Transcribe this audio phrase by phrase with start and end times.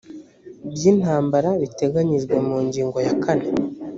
[0.73, 3.47] by intambara biteganyijwe mu ngingo ya kane